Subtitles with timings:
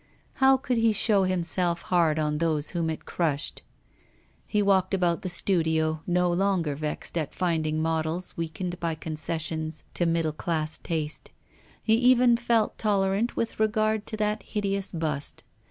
[0.37, 3.61] how could he show himself hard on those whom it crushed?
[4.47, 10.07] He walked about the studio, no longer vexed at finding models weakened by concessions to
[10.07, 11.29] middle class taste;
[11.83, 15.43] he even felt tolerant with regard to that hideous bust.